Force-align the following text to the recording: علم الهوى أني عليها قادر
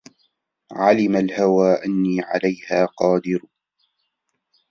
علم 0.71 1.15
الهوى 1.15 1.73
أني 1.85 2.21
عليها 2.21 2.85
قادر 2.85 3.39